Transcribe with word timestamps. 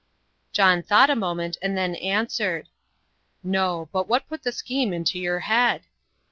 John 0.51 0.81
thought 0.81 1.11
a 1.11 1.15
moment, 1.15 1.57
and 1.61 1.77
then 1.77 1.93
answered 1.93 2.69
"No. 3.43 3.87
But 3.91 4.07
what 4.07 4.27
put 4.27 4.41
the 4.41 4.51
scheme 4.51 4.93
into 4.93 5.19
your 5.19 5.41
head?" 5.41 5.83